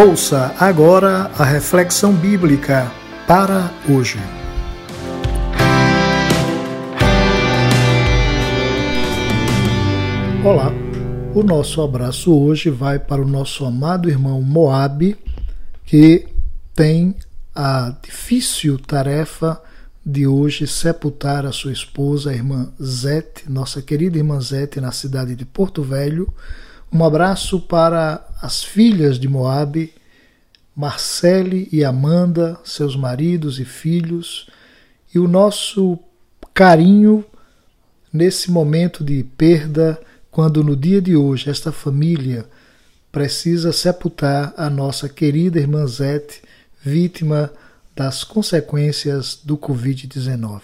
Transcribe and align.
Ouça 0.00 0.54
agora 0.60 1.28
a 1.36 1.44
reflexão 1.44 2.14
bíblica 2.14 2.88
para 3.26 3.68
hoje. 3.90 4.16
Olá, 10.44 10.70
o 11.34 11.42
nosso 11.42 11.82
abraço 11.82 12.32
hoje 12.32 12.70
vai 12.70 13.00
para 13.00 13.20
o 13.20 13.26
nosso 13.26 13.64
amado 13.64 14.08
irmão 14.08 14.40
Moabe, 14.40 15.16
que 15.84 16.28
tem 16.76 17.16
a 17.52 17.92
difícil 18.00 18.78
tarefa 18.78 19.60
de 20.06 20.28
hoje 20.28 20.68
sepultar 20.68 21.44
a 21.44 21.50
sua 21.50 21.72
esposa, 21.72 22.30
a 22.30 22.34
irmã 22.34 22.72
Zete, 22.80 23.50
nossa 23.50 23.82
querida 23.82 24.16
irmã 24.16 24.40
Zete, 24.40 24.80
na 24.80 24.92
cidade 24.92 25.34
de 25.34 25.44
Porto 25.44 25.82
Velho 25.82 26.32
um 26.90 27.04
abraço 27.04 27.60
para 27.60 28.24
as 28.40 28.62
filhas 28.62 29.18
de 29.18 29.28
Moabe, 29.28 29.92
Marcele 30.74 31.68
e 31.72 31.84
Amanda, 31.84 32.58
seus 32.64 32.94
maridos 32.94 33.58
e 33.58 33.64
filhos, 33.64 34.46
e 35.12 35.18
o 35.18 35.26
nosso 35.26 35.98
carinho 36.54 37.24
nesse 38.12 38.50
momento 38.50 39.02
de 39.04 39.24
perda, 39.36 40.00
quando 40.30 40.62
no 40.62 40.76
dia 40.76 41.02
de 41.02 41.16
hoje 41.16 41.50
esta 41.50 41.72
família 41.72 42.46
precisa 43.10 43.72
sepultar 43.72 44.54
a 44.56 44.70
nossa 44.70 45.08
querida 45.08 45.58
irmã 45.58 45.86
Zete, 45.86 46.42
vítima 46.80 47.50
das 47.96 48.22
consequências 48.22 49.40
do 49.42 49.58
Covid-19. 49.58 50.60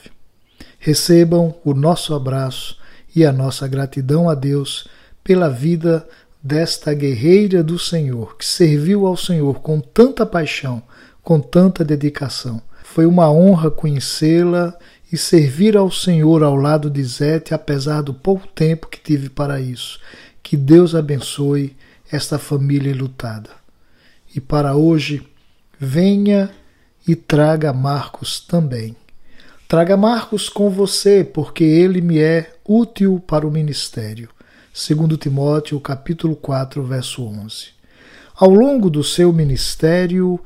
Recebam 0.79 1.57
o 1.65 1.75
nosso 1.75 2.15
abraço 2.15 2.79
e 3.17 3.25
a 3.25 3.33
nossa 3.33 3.67
gratidão 3.67 4.29
a 4.29 4.35
Deus 4.35 4.87
pela 5.25 5.49
vida 5.49 6.07
desta 6.45 6.93
guerreira 6.93 7.65
do 7.65 7.79
Senhor, 7.79 8.37
que 8.37 8.45
serviu 8.45 9.07
ao 9.07 9.17
Senhor 9.17 9.61
com 9.61 9.81
tanta 9.81 10.27
paixão, 10.27 10.83
com 11.23 11.41
tanta 11.41 11.83
dedicação. 11.83 12.61
Foi 12.83 13.07
uma 13.07 13.31
honra 13.31 13.71
conhecê-la 13.71 14.77
e 15.11 15.17
servir 15.17 15.75
ao 15.75 15.91
Senhor 15.91 16.43
ao 16.43 16.55
lado 16.55 16.91
de 16.91 17.03
Zete, 17.03 17.55
apesar 17.55 18.03
do 18.03 18.13
pouco 18.13 18.47
tempo 18.47 18.89
que 18.89 19.01
tive 19.01 19.31
para 19.31 19.59
isso. 19.59 19.99
Que 20.43 20.55
Deus 20.55 20.95
abençoe 20.95 21.75
esta 22.13 22.39
família 22.39 22.95
lutada. 22.95 23.49
E 24.37 24.39
para 24.39 24.77
hoje, 24.77 25.27
venha 25.81 26.51
e 27.09 27.17
traga 27.17 27.73
Marcos 27.73 28.39
também. 28.39 28.95
Traga 29.67 29.97
Marcos 29.97 30.51
com 30.51 30.69
você, 30.69 31.25
porque 31.25 31.65
ele 31.65 32.03
me 32.03 32.19
é 32.19 32.53
útil 32.67 33.19
para 33.27 33.47
o 33.47 33.51
ministério 33.51 34.34
segundo 34.77 35.17
Timóteo, 35.17 35.79
capítulo 35.79 36.35
4, 36.35 36.83
verso 36.83 37.25
11. 37.25 37.69
Ao 38.35 38.51
longo 38.51 38.91
do 38.91 39.05
seu 39.05 39.33
ministério, 39.33 40.41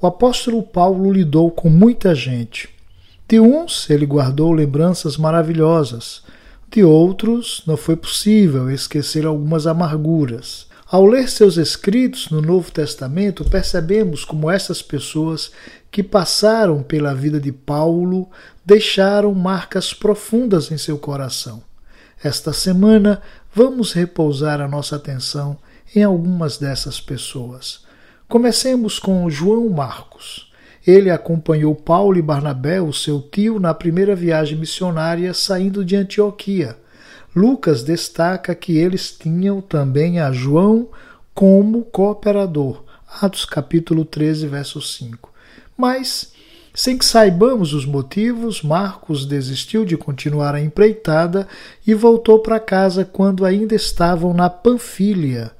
o 0.00 0.06
apóstolo 0.08 0.60
Paulo 0.60 1.12
lidou 1.12 1.48
com 1.52 1.70
muita 1.70 2.16
gente. 2.16 2.68
De 3.28 3.38
uns 3.38 3.88
ele 3.88 4.04
guardou 4.04 4.50
lembranças 4.50 5.16
maravilhosas, 5.16 6.24
de 6.68 6.82
outros 6.82 7.62
não 7.64 7.76
foi 7.76 7.94
possível 7.94 8.68
esquecer 8.68 9.24
algumas 9.24 9.68
amarguras. 9.68 10.66
Ao 10.90 11.06
ler 11.06 11.30
seus 11.30 11.56
escritos 11.56 12.28
no 12.28 12.42
Novo 12.42 12.72
Testamento, 12.72 13.44
percebemos 13.44 14.24
como 14.24 14.50
essas 14.50 14.82
pessoas 14.82 15.52
que 15.92 16.02
passaram 16.02 16.82
pela 16.82 17.14
vida 17.14 17.38
de 17.38 17.52
Paulo 17.52 18.28
deixaram 18.66 19.32
marcas 19.32 19.94
profundas 19.94 20.72
em 20.72 20.76
seu 20.76 20.98
coração. 20.98 21.62
Esta 22.22 22.52
semana 22.52 23.20
vamos 23.52 23.92
repousar 23.92 24.60
a 24.60 24.68
nossa 24.68 24.94
atenção 24.94 25.58
em 25.94 26.04
algumas 26.04 26.56
dessas 26.56 27.00
pessoas. 27.00 27.84
Comecemos 28.28 29.00
com 29.00 29.28
João 29.28 29.68
Marcos. 29.68 30.52
Ele 30.86 31.10
acompanhou 31.10 31.74
Paulo 31.74 32.16
e 32.16 32.22
Barnabé, 32.22 32.80
o 32.80 32.92
seu 32.92 33.20
tio, 33.20 33.58
na 33.58 33.74
primeira 33.74 34.14
viagem 34.14 34.56
missionária 34.56 35.34
saindo 35.34 35.84
de 35.84 35.96
Antioquia. 35.96 36.76
Lucas 37.34 37.82
destaca 37.82 38.54
que 38.54 38.76
eles 38.78 39.10
tinham 39.10 39.60
também 39.60 40.20
a 40.20 40.30
João 40.30 40.88
como 41.34 41.84
cooperador. 41.86 42.84
Atos 43.20 43.44
capítulo 43.44 44.04
13, 44.04 44.46
verso 44.46 44.80
5. 44.80 45.32
Mas 45.76 46.32
sem 46.74 46.96
que 46.96 47.04
saibamos 47.04 47.74
os 47.74 47.84
motivos, 47.84 48.62
Marcos 48.62 49.26
desistiu 49.26 49.84
de 49.84 49.96
continuar 49.96 50.54
a 50.54 50.60
empreitada 50.60 51.46
e 51.86 51.92
voltou 51.92 52.38
para 52.38 52.58
casa 52.58 53.04
quando 53.04 53.44
ainda 53.44 53.74
estavam 53.74 54.32
na 54.32 54.48
Panfilha. 54.48 55.52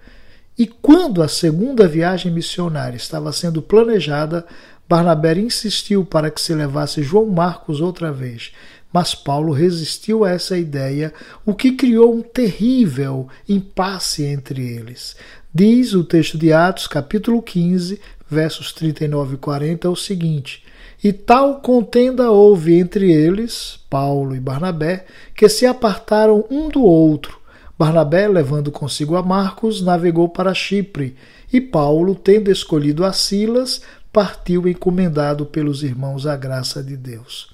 E 0.56 0.66
quando 0.66 1.22
a 1.22 1.28
segunda 1.28 1.86
viagem 1.86 2.32
missionária 2.32 2.96
estava 2.96 3.32
sendo 3.32 3.60
planejada, 3.60 4.46
Barnabé 4.88 5.38
insistiu 5.38 6.04
para 6.04 6.30
que 6.30 6.40
se 6.40 6.54
levasse 6.54 7.02
João 7.02 7.26
Marcos 7.26 7.80
outra 7.80 8.12
vez, 8.12 8.52
mas 8.92 9.14
Paulo 9.14 9.52
resistiu 9.52 10.24
a 10.24 10.30
essa 10.30 10.56
ideia, 10.56 11.12
o 11.46 11.54
que 11.54 11.72
criou 11.72 12.14
um 12.14 12.22
terrível 12.22 13.28
impasse 13.48 14.24
entre 14.24 14.66
eles. 14.66 15.16
Diz 15.54 15.94
o 15.94 16.04
texto 16.04 16.36
de 16.36 16.52
Atos, 16.52 16.86
capítulo 16.86 17.42
15, 17.42 18.00
versos 18.28 18.72
39 18.72 19.34
e 19.34 19.38
40, 19.38 19.90
o 19.90 19.96
seguinte: 19.96 20.62
e 21.02 21.12
tal 21.12 21.60
contenda 21.60 22.30
houve 22.30 22.78
entre 22.78 23.10
eles, 23.10 23.80
Paulo 23.90 24.36
e 24.36 24.40
Barnabé, 24.40 25.04
que 25.34 25.48
se 25.48 25.66
apartaram 25.66 26.44
um 26.48 26.68
do 26.68 26.82
outro. 26.82 27.40
Barnabé, 27.76 28.28
levando 28.28 28.70
consigo 28.70 29.16
a 29.16 29.22
Marcos, 29.22 29.82
navegou 29.82 30.28
para 30.28 30.54
Chipre, 30.54 31.16
e 31.52 31.60
Paulo, 31.60 32.14
tendo 32.14 32.50
escolhido 32.50 33.04
a 33.04 33.12
Silas, 33.12 33.82
partiu 34.12 34.68
encomendado 34.68 35.44
pelos 35.44 35.82
irmãos 35.82 36.26
à 36.26 36.36
graça 36.36 36.82
de 36.82 36.96
Deus. 36.96 37.52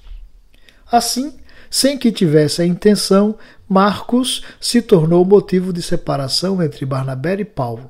Assim, 0.91 1.33
sem 1.69 1.97
que 1.97 2.11
tivesse 2.11 2.61
a 2.61 2.65
intenção, 2.65 3.35
Marcos 3.67 4.43
se 4.59 4.81
tornou 4.81 5.23
motivo 5.23 5.71
de 5.71 5.81
separação 5.81 6.61
entre 6.61 6.85
Barnabé 6.85 7.39
e 7.39 7.45
Paulo. 7.45 7.89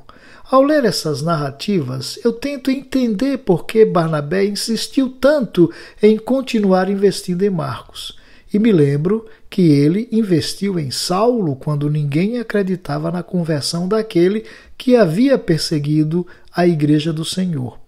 Ao 0.51 0.63
ler 0.63 0.84
essas 0.84 1.22
narrativas, 1.22 2.19
eu 2.23 2.34
tento 2.34 2.72
entender 2.72 3.38
por 3.38 3.66
que 3.66 3.85
Barnabé 3.85 4.45
insistiu 4.45 5.09
tanto 5.09 5.72
em 6.01 6.18
continuar 6.18 6.89
investindo 6.89 7.44
em 7.44 7.50
Marcos. 7.50 8.18
E 8.51 8.57
me 8.57 8.72
lembro 8.72 9.28
que 9.47 9.62
ele 9.62 10.09
investiu 10.12 10.79
em 10.79 10.89
Saulo 10.89 11.56
quando 11.56 11.89
ninguém 11.89 12.39
acreditava 12.39 13.12
na 13.12 13.22
conversão 13.22 13.88
daquele 13.88 14.44
que 14.75 14.95
havia 14.95 15.38
perseguido 15.38 16.25
a 16.51 16.68
igreja 16.68 17.13
do 17.13 17.23
Senhor. 17.23 17.79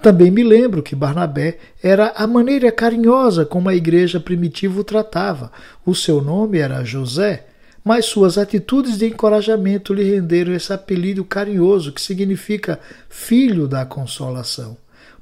Também 0.00 0.30
me 0.30 0.42
lembro 0.42 0.82
que 0.82 0.96
Barnabé 0.96 1.58
era 1.82 2.12
a 2.16 2.26
maneira 2.26 2.72
carinhosa 2.72 3.44
como 3.44 3.68
a 3.68 3.74
igreja 3.74 4.18
primitiva 4.18 4.80
o 4.80 4.84
tratava. 4.84 5.52
O 5.84 5.94
seu 5.94 6.20
nome 6.20 6.58
era 6.58 6.84
José, 6.84 7.46
mas 7.84 8.06
suas 8.06 8.38
atitudes 8.38 8.98
de 8.98 9.06
encorajamento 9.06 9.92
lhe 9.92 10.04
renderam 10.04 10.54
esse 10.54 10.72
apelido 10.72 11.24
carinhoso 11.24 11.92
que 11.92 12.00
significa 12.00 12.78
filho 13.08 13.66
da 13.66 13.84
consolação. 13.84 14.76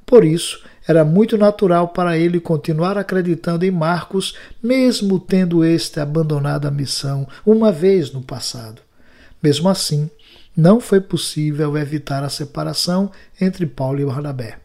Por 0.05 0.25
isso, 0.25 0.61
era 0.87 1.05
muito 1.05 1.37
natural 1.37 1.89
para 1.89 2.17
ele 2.17 2.39
continuar 2.39 2.97
acreditando 2.97 3.65
em 3.65 3.71
Marcos, 3.71 4.35
mesmo 4.61 5.19
tendo 5.19 5.63
este 5.63 5.99
abandonado 5.99 6.67
a 6.67 6.71
missão 6.71 7.27
uma 7.45 7.71
vez 7.71 8.11
no 8.11 8.21
passado. 8.21 8.81
Mesmo 9.41 9.69
assim, 9.69 10.09
não 10.55 10.79
foi 10.79 10.99
possível 10.99 11.77
evitar 11.77 12.23
a 12.23 12.29
separação 12.29 13.11
entre 13.39 13.65
Paulo 13.65 13.99
e 14.01 14.05
Barnabé. 14.05 14.59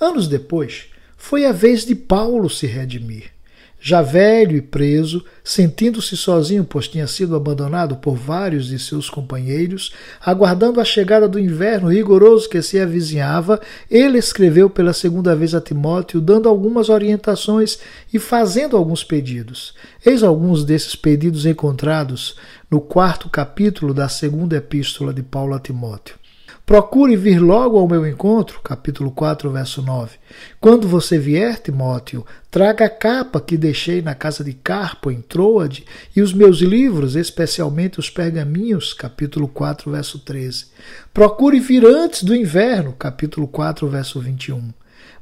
Anos 0.00 0.28
depois, 0.28 0.90
foi 1.16 1.46
a 1.46 1.52
vez 1.52 1.84
de 1.84 1.94
Paulo 1.94 2.50
se 2.50 2.66
redimir. 2.66 3.35
Já 3.80 4.02
velho 4.02 4.56
e 4.56 4.62
preso, 4.62 5.24
sentindo-se 5.44 6.16
sozinho, 6.16 6.64
pois 6.64 6.88
tinha 6.88 7.06
sido 7.06 7.36
abandonado 7.36 7.96
por 7.96 8.16
vários 8.16 8.66
de 8.66 8.78
seus 8.78 9.08
companheiros, 9.08 9.92
aguardando 10.20 10.80
a 10.80 10.84
chegada 10.84 11.28
do 11.28 11.38
inverno 11.38 11.88
rigoroso 11.88 12.48
que 12.48 12.60
se 12.62 12.80
avizinhava, 12.80 13.60
ele 13.90 14.18
escreveu 14.18 14.68
pela 14.68 14.92
segunda 14.92 15.36
vez 15.36 15.54
a 15.54 15.60
Timóteo, 15.60 16.20
dando 16.20 16.48
algumas 16.48 16.88
orientações 16.88 17.78
e 18.12 18.18
fazendo 18.18 18.76
alguns 18.76 19.04
pedidos. 19.04 19.74
Eis 20.04 20.22
alguns 20.22 20.64
desses 20.64 20.96
pedidos 20.96 21.46
encontrados 21.46 22.34
no 22.70 22.80
quarto 22.80 23.28
capítulo 23.28 23.94
da 23.94 24.08
segunda 24.08 24.56
epístola 24.56 25.12
de 25.12 25.22
Paulo 25.22 25.54
a 25.54 25.60
Timóteo. 25.60 26.16
Procure 26.66 27.14
vir 27.14 27.38
logo 27.38 27.78
ao 27.78 27.86
meu 27.86 28.04
encontro, 28.04 28.60
capítulo 28.60 29.12
4, 29.12 29.48
verso 29.52 29.80
9. 29.80 30.16
Quando 30.60 30.88
você 30.88 31.16
vier, 31.16 31.60
Timóteo, 31.60 32.26
traga 32.50 32.86
a 32.86 32.90
capa 32.90 33.40
que 33.40 33.56
deixei 33.56 34.02
na 34.02 34.16
casa 34.16 34.42
de 34.42 34.52
Carpo, 34.52 35.08
em 35.08 35.20
Troade, 35.20 35.86
e 36.16 36.20
os 36.20 36.32
meus 36.32 36.58
livros, 36.58 37.14
especialmente 37.14 38.00
os 38.00 38.10
pergaminhos, 38.10 38.92
capítulo 38.92 39.46
4, 39.46 39.92
verso 39.92 40.18
13. 40.18 40.66
Procure 41.14 41.60
vir 41.60 41.86
antes 41.86 42.24
do 42.24 42.34
inverno, 42.34 42.92
capítulo 42.94 43.46
4, 43.46 43.88
verso 43.88 44.20
21. 44.20 44.74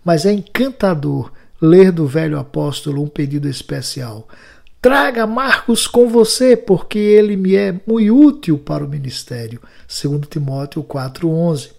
Mas 0.02 0.24
é 0.24 0.32
encantador 0.32 1.30
ler 1.60 1.92
do 1.92 2.06
velho 2.06 2.38
apóstolo 2.38 3.02
um 3.02 3.06
pedido 3.06 3.50
especial. 3.50 4.26
Traga 4.84 5.26
Marcos 5.26 5.86
com 5.86 6.10
você, 6.10 6.54
porque 6.54 6.98
ele 6.98 7.38
me 7.38 7.54
é 7.54 7.74
muito 7.86 8.14
útil 8.14 8.58
para 8.58 8.84
o 8.84 8.88
ministério. 8.88 9.58
2 9.88 10.28
Timóteo 10.28 10.84
4:11. 10.84 11.70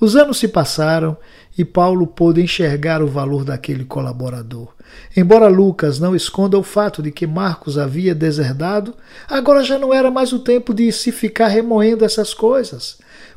Os 0.00 0.16
anos 0.16 0.38
se 0.38 0.48
passaram 0.48 1.18
e 1.58 1.66
Paulo 1.66 2.06
pôde 2.06 2.40
enxergar 2.40 3.02
o 3.02 3.06
valor 3.06 3.44
daquele 3.44 3.84
colaborador. 3.84 4.72
Embora 5.14 5.48
Lucas 5.48 6.00
não 6.00 6.16
esconda 6.16 6.56
o 6.56 6.62
fato 6.62 7.02
de 7.02 7.12
que 7.12 7.26
Marcos 7.26 7.76
havia 7.76 8.14
deserdado, 8.14 8.94
agora 9.28 9.62
já 9.62 9.78
não 9.78 9.92
era 9.92 10.10
mais 10.10 10.32
o 10.32 10.38
tempo 10.38 10.72
de 10.72 10.90
se 10.92 11.12
ficar 11.12 11.48
remoendo 11.48 12.06
essas 12.06 12.32
coisas. 12.32 12.96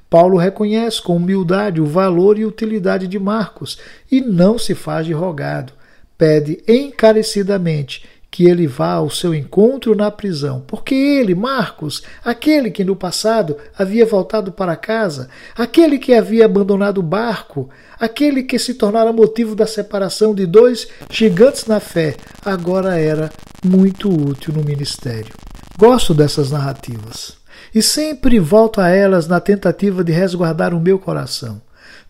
Paulo 0.10 0.38
reconhece 0.38 1.02
com 1.02 1.18
humildade 1.18 1.82
o 1.82 1.86
valor 1.86 2.40
e 2.40 2.46
utilidade 2.46 3.06
de 3.06 3.20
Marcos 3.20 3.78
e 4.10 4.22
não 4.22 4.58
se 4.58 4.74
faz 4.74 5.06
de 5.06 5.12
rogado. 5.12 5.74
Pede 6.18 6.64
encarecidamente 6.66 8.17
que 8.38 8.46
ele 8.46 8.68
vá 8.68 8.92
ao 8.92 9.10
seu 9.10 9.34
encontro 9.34 9.96
na 9.96 10.12
prisão, 10.12 10.64
porque 10.68 10.94
ele, 10.94 11.34
Marcos, 11.34 12.04
aquele 12.24 12.70
que 12.70 12.84
no 12.84 12.96
passado 12.96 13.58
havia 13.76 14.06
voltado 14.06 14.52
para 14.52 14.76
casa, 14.76 15.28
aquele 15.56 15.98
que 15.98 16.14
havia 16.14 16.46
abandonado 16.46 17.00
o 17.00 17.02
barco, 17.02 17.68
aquele 18.00 18.44
que 18.44 18.60
se 18.60 18.76
tornara 18.76 19.12
motivo 19.12 19.56
da 19.56 19.66
separação 19.66 20.36
de 20.36 20.46
dois 20.46 20.88
gigantes 21.10 21.66
na 21.66 21.80
fé, 21.80 22.16
agora 22.46 23.00
era 23.00 23.32
muito 23.66 24.08
útil 24.08 24.54
no 24.54 24.64
ministério. 24.64 25.34
Gosto 25.76 26.14
dessas 26.14 26.52
narrativas 26.52 27.38
e 27.74 27.82
sempre 27.82 28.40
volto 28.40 28.80
a 28.80 28.90
elas 28.90 29.28
na 29.28 29.40
tentativa 29.40 30.04
de 30.04 30.12
resguardar 30.12 30.76
o 30.76 30.80
meu 30.80 31.00
coração. 31.00 31.60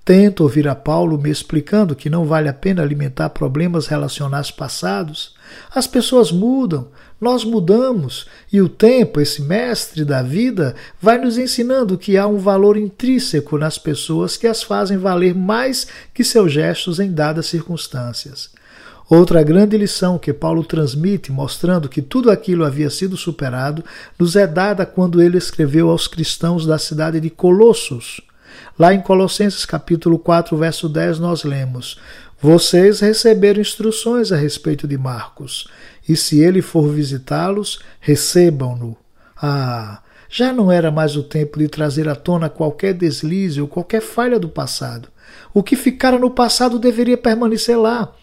Tento 0.08 0.44
ouvir 0.44 0.70
a 0.70 0.74
Paulo 0.74 1.18
me 1.18 1.30
explicando 1.30 1.94
que 1.94 2.10
não 2.10 2.24
vale 2.24 2.48
a 2.48 2.54
pena 2.54 2.82
alimentar 2.82 3.30
problemas 3.32 3.88
relacionais 3.88 4.50
passados. 4.50 5.36
As 5.70 5.86
pessoas 5.86 6.32
mudam, 6.32 6.88
nós 7.20 7.44
mudamos, 7.44 8.26
e 8.50 8.62
o 8.62 8.70
tempo, 8.70 9.20
esse 9.20 9.42
mestre 9.42 10.06
da 10.06 10.22
vida, 10.22 10.74
vai 11.02 11.18
nos 11.18 11.38
ensinando 11.38 11.98
que 11.98 12.16
há 12.16 12.26
um 12.26 12.38
valor 12.38 12.78
intrínseco 12.78 13.58
nas 13.58 13.78
pessoas 13.78 14.38
que 14.38 14.48
as 14.48 14.64
fazem 14.64 14.98
valer 14.98 15.36
mais 15.36 15.88
que 16.14 16.24
seus 16.24 16.54
gestos 16.54 17.02
em 17.02 17.12
dadas 17.12 17.48
circunstâncias. 17.48 18.52
Outra 19.10 19.44
grande 19.44 19.78
lição 19.78 20.18
que 20.18 20.32
Paulo 20.32 20.64
transmite, 20.64 21.34
mostrando 21.34 21.90
que 21.90 22.02
tudo 22.02 22.32
aquilo 22.32 22.64
havia 22.64 22.90
sido 22.90 23.18
superado, 23.18 23.84
nos 24.18 24.38
é 24.38 24.48
dada 24.48 24.86
quando 24.86 25.22
ele 25.22 25.38
escreveu 25.38 25.90
aos 25.90 26.08
cristãos 26.08 26.66
da 26.66 26.78
cidade 26.78 27.20
de 27.20 27.30
Colossos. 27.30 28.22
Lá 28.78 28.94
em 28.94 29.02
Colossenses 29.02 29.66
capítulo 29.66 30.20
4, 30.20 30.56
verso 30.58 30.88
10, 30.88 31.20
nós 31.20 31.44
lemos: 31.44 32.00
Vocês 32.42 33.00
receberam 33.00 33.62
instruções 33.62 34.32
a 34.32 34.36
respeito 34.36 34.88
de 34.88 34.98
Marcos, 34.98 35.68
e 36.08 36.16
se 36.16 36.40
ele 36.40 36.62
for 36.62 36.90
visitá-los, 36.90 37.80
recebam-no. 38.00 38.96
Ah, 39.42 40.02
já 40.30 40.52
não 40.52 40.72
era 40.72 40.92
mais 40.92 41.16
o 41.16 41.24
tempo 41.24 41.60
de 41.60 41.68
trazer 41.68 42.08
à 42.10 42.16
tona 42.16 42.50
qualquer 42.50 42.94
deslize 42.94 43.62
ou 43.62 43.68
qualquer 43.68 44.02
falha 44.02 44.40
do 44.40 44.50
passado. 44.50 45.10
O 45.54 45.64
que 45.64 45.76
ficara 45.76 46.20
no 46.20 46.30
passado 46.30 46.80
deveria 46.80 47.18
permanecer 47.18 47.78
lá. 47.78 48.14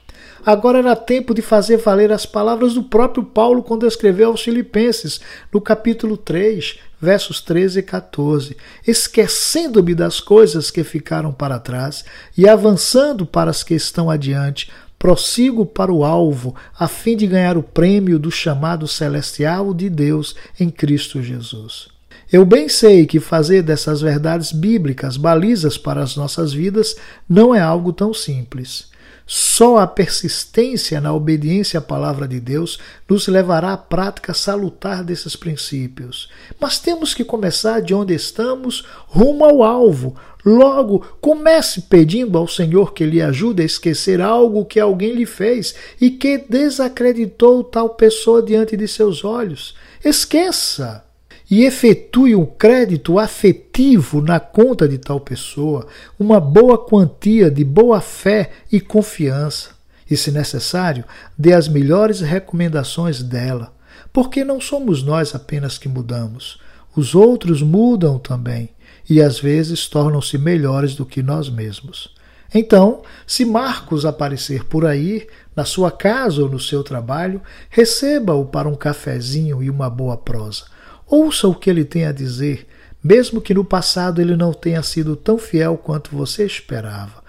Agora 0.47 0.79
era 0.79 0.95
tempo 0.95 1.33
de 1.33 1.41
fazer 1.41 1.79
valer 1.79 2.13
as 2.13 2.27
palavras 2.27 2.75
do 2.75 2.83
próprio 2.83 3.25
Paulo 3.25 3.63
quando 3.63 3.87
escreveu 3.87 4.29
aos 4.29 4.43
Filipenses, 4.43 5.19
no 5.51 5.59
capítulo 5.59 6.19
3, 6.19 6.79
versos 7.01 7.41
13 7.41 7.79
e 7.79 7.83
14, 7.83 8.57
esquecendo-me 8.87 9.95
das 9.95 10.21
coisas 10.21 10.71
que 10.71 10.85
ficaram 10.85 11.33
para 11.33 11.59
trás 11.59 12.05
e 12.37 12.47
avançando 12.47 13.25
para 13.25 13.51
as 13.51 13.63
que 13.63 13.75
estão 13.75 14.11
adiante, 14.11 14.71
prossigo 14.99 15.65
para 15.65 15.93
o 15.93 16.05
alvo, 16.05 16.55
a 16.79 16.89
fim 16.89 17.17
de 17.17 17.27
ganhar 17.27 17.57
o 17.57 17.63
prêmio 17.63 18.19
do 18.19 18.31
chamado 18.31 18.87
celestial 18.87 19.73
de 19.73 19.89
Deus 19.89 20.37
em 20.61 20.69
Cristo 20.69 21.23
Jesus. 21.23 21.89
Eu 22.31 22.45
bem 22.45 22.69
sei 22.69 23.07
que 23.07 23.19
fazer 23.19 23.63
dessas 23.63 24.03
verdades 24.03 24.53
bíblicas 24.53 25.17
balizas 25.17 25.79
para 25.79 26.03
as 26.03 26.17
nossas 26.17 26.53
vidas 26.53 26.97
não 27.27 27.55
é 27.55 27.61
algo 27.61 27.95
tão 27.95 28.13
simples. 28.13 28.93
Só 29.27 29.79
a 29.79 29.87
persistência 29.87 31.01
na 31.01 31.15
obediência 31.15 31.79
à 31.79 31.83
palavra 31.83 32.29
de 32.29 32.39
Deus 32.39 32.79
nos 33.09 33.27
levará 33.27 33.73
à 33.73 33.77
prática 33.77 34.35
salutar 34.35 35.03
desses 35.03 35.35
princípios. 35.35 36.29
Mas 36.61 36.79
temos 36.79 37.15
que 37.15 37.25
começar 37.25 37.81
de 37.81 37.95
onde 37.95 38.15
estamos, 38.15 38.85
rumo 39.07 39.45
ao 39.45 39.63
alvo. 39.63 40.15
Logo, 40.45 41.07
comece 41.23 41.83
pedindo 41.83 42.37
ao 42.37 42.47
Senhor 42.47 42.93
que 42.93 43.07
lhe 43.07 43.23
ajude 43.23 43.63
a 43.63 43.67
esquecer 43.67 44.21
algo 44.21 44.67
que 44.67 44.79
alguém 44.79 45.15
lhe 45.15 45.25
fez 45.25 45.75
e 45.99 46.11
que 46.11 46.37
desacreditou 46.37 47.65
tal 47.65 47.91
pessoa 47.91 48.43
diante 48.43 48.77
de 48.77 48.87
seus 48.87 49.25
olhos. 49.25 49.75
Esqueça! 50.05 51.04
E 51.51 51.65
efetue 51.65 52.35
um 52.35 52.47
crédito 52.47 53.19
afetivo 53.19 54.21
na 54.21 54.41
conta 54.41 54.89
de 54.89 54.99
tal 54.99 55.21
pessoa, 55.21 55.87
uma 56.19 56.41
boa 56.41 56.79
quantia 56.79 57.51
de 57.51 57.65
boa 57.65 58.01
fé 58.01 58.51
e 58.73 58.81
confiança. 58.81 59.71
E, 60.11 60.17
se 60.17 60.31
necessário, 60.31 61.05
dê 61.37 61.53
as 61.53 61.67
melhores 61.67 62.21
recomendações 62.21 63.23
dela, 63.23 63.73
porque 64.13 64.45
não 64.45 64.61
somos 64.61 65.03
nós 65.03 65.35
apenas 65.35 65.79
que 65.79 65.89
mudamos. 65.89 66.59
Os 66.95 67.15
outros 67.15 67.63
mudam 67.63 68.19
também 68.19 68.71
e 69.09 69.21
às 69.21 69.39
vezes 69.39 69.87
tornam-se 69.87 70.39
melhores 70.39 70.95
do 70.95 71.05
que 71.05 71.23
nós 71.23 71.49
mesmos. 71.49 72.15
Então, 72.55 73.03
se 73.27 73.45
Marcos 73.45 74.07
aparecer 74.07 74.65
por 74.65 74.87
aí, 74.87 75.27
na 75.57 75.65
sua 75.65 75.91
casa 75.91 76.43
ou 76.43 76.49
no 76.49 76.61
seu 76.61 76.85
trabalho, 76.85 77.43
receba-o 77.69 78.47
para 78.47 78.69
um 78.69 78.77
cafezinho 78.77 79.63
e 79.63 79.69
uma 79.69 79.91
boa 79.91 80.17
prosa. 80.17 80.65
Ouça 81.07 81.47
o 81.49 81.55
que 81.55 81.69
ele 81.69 81.85
tem 81.85 82.07
a 82.07 82.13
dizer, 82.13 82.67
mesmo 83.03 83.41
que 83.41 83.55
no 83.55 83.65
passado 83.65 84.21
ele 84.21 84.37
não 84.37 84.53
tenha 84.53 84.83
sido 84.83 85.15
tão 85.17 85.39
fiel 85.39 85.77
quanto 85.77 86.17
você 86.17 86.45
esperava. 86.45 87.23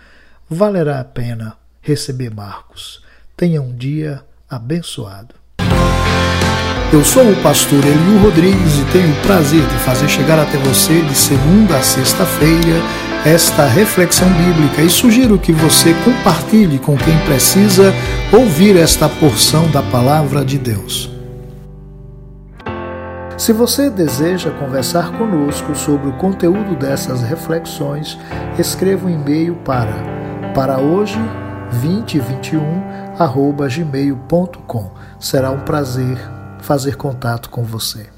Valerá 0.49 0.99
a 0.99 1.03
pena 1.03 1.57
receber 1.81 2.33
Marcos. 2.33 3.03
Tenha 3.35 3.61
um 3.61 3.75
dia 3.75 4.23
abençoado. 4.49 5.35
Eu 6.93 7.03
sou 7.03 7.29
o 7.29 7.41
pastor 7.41 7.83
Eliu 7.83 8.19
Rodrigues 8.19 8.79
e 8.79 8.91
tenho 8.93 9.11
o 9.11 9.21
prazer 9.21 9.67
de 9.67 9.75
fazer 9.79 10.07
chegar 10.07 10.39
até 10.39 10.57
você 10.57 11.01
de 11.01 11.15
segunda 11.15 11.77
a 11.77 11.81
sexta-feira 11.81 12.81
esta 13.25 13.65
reflexão 13.65 14.29
bíblica 14.33 14.83
e 14.83 14.89
sugiro 14.89 15.39
que 15.39 15.51
você 15.51 15.95
compartilhe 16.05 16.77
com 16.77 16.95
quem 16.95 17.17
precisa 17.25 17.91
ouvir 18.31 18.77
esta 18.77 19.09
porção 19.09 19.67
da 19.71 19.81
palavra 19.81 20.45
de 20.45 20.59
Deus. 20.59 21.14
Se 23.37 23.51
você 23.51 23.89
deseja 23.89 24.49
conversar 24.49 25.11
conosco 25.17 25.75
sobre 25.75 26.07
o 26.07 26.17
conteúdo 26.17 26.73
dessas 26.75 27.21
reflexões, 27.21 28.17
escreva 28.57 29.07
um 29.07 29.09
e-mail 29.09 29.55
para 29.57 30.15
para 30.53 30.79
hoje 30.79 31.19
2021 31.81 32.81
gmail.com. 33.69 34.91
Será 35.19 35.51
um 35.51 35.59
prazer 35.59 36.17
fazer 36.61 36.95
contato 36.95 37.49
com 37.49 37.63
você. 37.63 38.14